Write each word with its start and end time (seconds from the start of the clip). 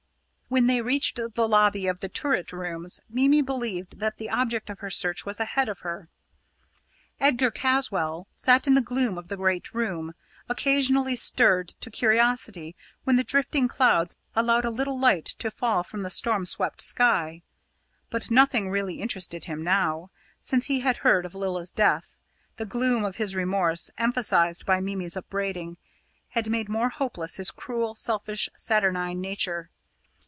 When 0.53 0.67
they 0.67 0.81
reached 0.81 1.15
the 1.35 1.47
lobby 1.47 1.87
of 1.87 2.01
the 2.01 2.09
turret 2.09 2.51
rooms, 2.51 2.99
Mimi 3.09 3.41
believed 3.41 3.99
that 3.99 4.17
the 4.17 4.29
object 4.29 4.69
of 4.69 4.79
her 4.79 4.89
search 4.89 5.25
was 5.25 5.39
ahead 5.39 5.69
of 5.69 5.79
her. 5.79 6.09
Edgar 7.21 7.51
Caswall 7.51 8.27
sat 8.35 8.67
in 8.67 8.73
the 8.75 8.81
gloom 8.81 9.17
of 9.17 9.29
the 9.29 9.37
great 9.37 9.73
room, 9.73 10.13
occasionally 10.49 11.15
stirred 11.15 11.69
to 11.79 11.89
curiosity 11.89 12.75
when 13.05 13.15
the 13.15 13.23
drifting 13.23 13.69
clouds 13.69 14.17
allowed 14.35 14.65
a 14.65 14.69
little 14.69 14.99
light 14.99 15.23
to 15.23 15.49
fall 15.51 15.83
from 15.83 16.01
the 16.01 16.09
storm 16.09 16.45
swept 16.45 16.81
sky. 16.81 17.43
But 18.09 18.29
nothing 18.29 18.69
really 18.69 18.99
interested 18.99 19.45
him 19.45 19.63
now. 19.63 20.09
Since 20.41 20.65
he 20.65 20.81
had 20.81 20.97
heard 20.97 21.25
of 21.25 21.33
Lilla's 21.33 21.71
death, 21.71 22.17
the 22.57 22.65
gloom 22.65 23.05
of 23.05 23.15
his 23.15 23.35
remorse, 23.35 23.89
emphasised 23.97 24.65
by 24.65 24.81
Mimi's 24.81 25.15
upbraiding, 25.15 25.77
had 26.31 26.49
made 26.49 26.67
more 26.67 26.89
hopeless 26.89 27.37
his 27.37 27.51
cruel, 27.51 27.95
selfish, 27.95 28.49
saturnine 28.57 29.21
nature. 29.21 29.69